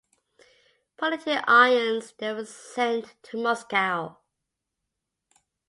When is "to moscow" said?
3.21-4.17